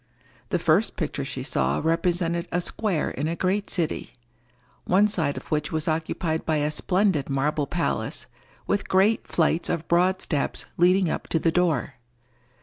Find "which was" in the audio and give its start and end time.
5.51-5.87